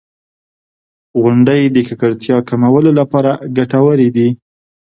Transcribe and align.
•غونډۍ 1.21 1.61
د 1.75 1.77
ککړتیا 1.87 2.37
کمولو 2.49 2.91
لپاره 2.99 3.31
ګټورې 3.57 4.09
دي. 4.15 4.29